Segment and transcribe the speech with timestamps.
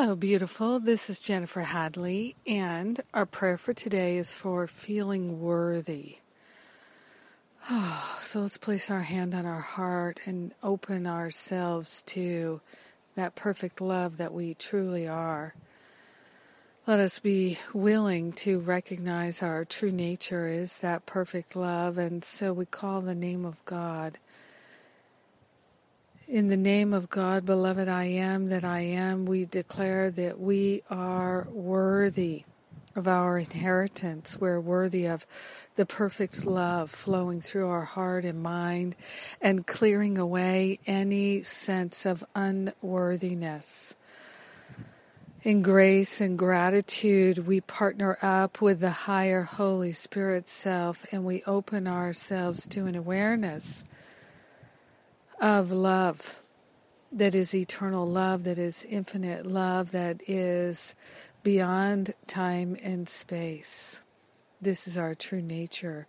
[0.00, 0.78] Hello, beautiful.
[0.78, 6.18] This is Jennifer Hadley, and our prayer for today is for feeling worthy.
[7.68, 12.60] Oh, so let's place our hand on our heart and open ourselves to
[13.16, 15.56] that perfect love that we truly are.
[16.86, 22.52] Let us be willing to recognize our true nature is that perfect love, and so
[22.52, 24.18] we call the name of God
[26.28, 30.82] in the name of God, beloved, I am that I am, we declare that we
[30.90, 32.44] are worthy
[32.94, 34.36] of our inheritance.
[34.38, 35.26] We're worthy of
[35.76, 38.94] the perfect love flowing through our heart and mind
[39.40, 43.96] and clearing away any sense of unworthiness.
[45.44, 51.42] In grace and gratitude, we partner up with the higher Holy Spirit self and we
[51.44, 53.84] open ourselves to an awareness
[55.40, 56.42] of love
[57.12, 60.94] that is eternal love, that is infinite love, that is
[61.42, 64.02] beyond time and space.
[64.60, 66.06] This is our true nature.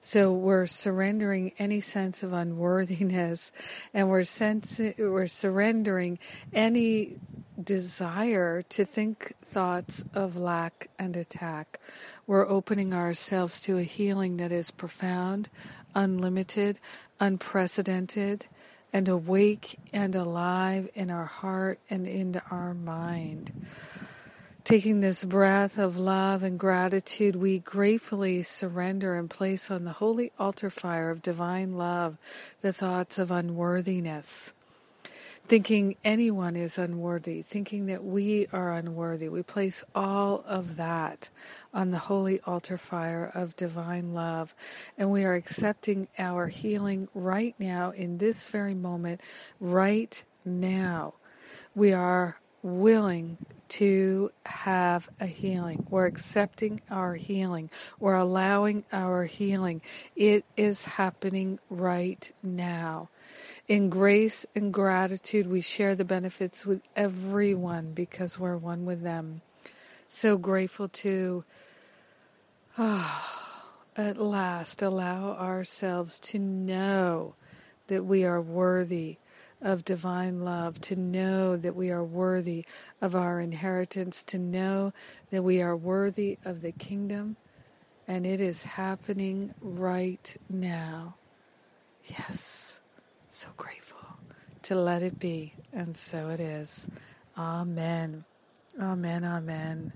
[0.00, 3.52] So we're surrendering any sense of unworthiness
[3.92, 6.18] and we're, sensi- we're surrendering
[6.54, 7.18] any
[7.62, 11.78] desire to think thoughts of lack and attack.
[12.26, 15.50] We're opening ourselves to a healing that is profound,
[15.94, 16.80] unlimited,
[17.20, 18.46] unprecedented,
[18.92, 23.52] and awake and alive in our heart and in our mind.
[24.64, 30.32] Taking this breath of love and gratitude, we gratefully surrender and place on the holy
[30.38, 32.18] altar fire of divine love
[32.60, 34.52] the thoughts of unworthiness
[35.50, 39.28] thinking anyone is unworthy, thinking that we are unworthy.
[39.28, 41.28] We place all of that
[41.74, 44.54] on the holy altar fire of divine love,
[44.96, 49.20] and we are accepting our healing right now in this very moment,
[49.58, 51.14] right now.
[51.74, 53.36] We are willing
[53.70, 55.84] to have a healing.
[55.90, 57.70] We're accepting our healing.
[57.98, 59.82] We're allowing our healing.
[60.14, 63.08] It is happening right now.
[63.70, 69.42] In grace and gratitude, we share the benefits with everyone because we're one with them.
[70.08, 71.44] So grateful to,
[72.76, 73.62] oh,
[73.96, 77.36] at last, allow ourselves to know
[77.86, 79.18] that we are worthy
[79.62, 82.64] of divine love, to know that we are worthy
[83.00, 84.92] of our inheritance, to know
[85.30, 87.36] that we are worthy of the kingdom,
[88.08, 91.14] and it is happening right now.
[92.04, 92.79] Yes.
[93.32, 94.00] So grateful
[94.62, 96.88] to let it be, and so it is.
[97.38, 98.24] Amen.
[98.80, 99.24] Amen.
[99.24, 99.92] Amen.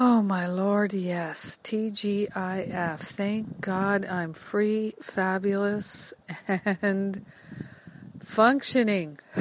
[0.00, 1.60] Oh, my Lord, yes.
[1.62, 2.98] TGIF.
[2.98, 6.12] Thank God I'm free, fabulous,
[6.82, 7.24] and
[8.20, 9.18] functioning.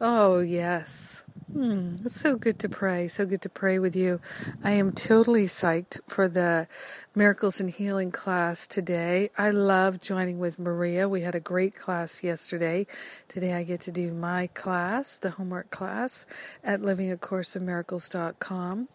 [0.00, 1.22] oh, yes.
[1.58, 3.08] Hmm, it's so good to pray.
[3.08, 4.20] So good to pray with you.
[4.62, 6.68] I am totally psyched for the
[7.16, 9.30] Miracles and Healing class today.
[9.36, 11.08] I love joining with Maria.
[11.08, 12.86] We had a great class yesterday.
[13.26, 16.26] Today I get to do my class, the homework class,
[16.62, 18.88] at livingacourseofmiracles.com.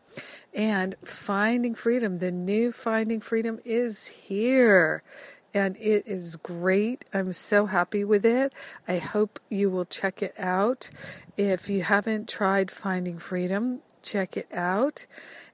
[0.53, 5.03] And Finding Freedom, the new Finding Freedom is here
[5.53, 7.05] and it is great.
[7.13, 8.53] I'm so happy with it.
[8.87, 10.89] I hope you will check it out.
[11.37, 15.05] If you haven't tried Finding Freedom, check it out.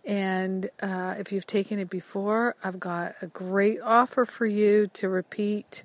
[0.05, 5.09] And uh, if you've taken it before, I've got a great offer for you to
[5.09, 5.83] repeat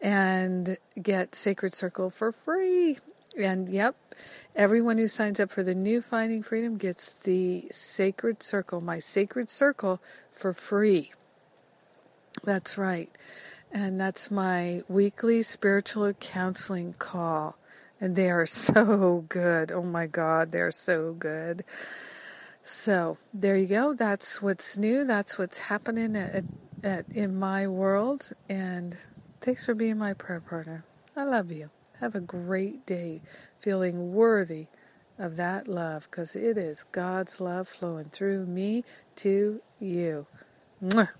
[0.00, 2.98] and get Sacred Circle for free.
[3.36, 3.96] And yep,
[4.54, 9.50] everyone who signs up for the new Finding Freedom gets the Sacred Circle, my Sacred
[9.50, 10.00] Circle,
[10.30, 11.12] for free.
[12.44, 13.10] That's right.
[13.72, 17.56] And that's my weekly spiritual counseling call.
[18.00, 19.72] And they are so good.
[19.72, 21.64] Oh my God, they're so good.
[22.62, 23.94] So there you go.
[23.94, 25.04] That's what's new.
[25.04, 26.44] That's what's happening at,
[26.82, 28.30] at, in my world.
[28.48, 28.96] And
[29.40, 30.84] thanks for being my prayer partner.
[31.16, 31.70] I love you.
[32.00, 33.22] Have a great day
[33.58, 34.66] feeling worthy
[35.18, 38.84] of that love because it is God's love flowing through me
[39.16, 40.26] to you.
[40.82, 41.10] Mwah.